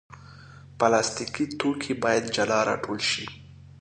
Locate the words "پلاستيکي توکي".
0.79-1.93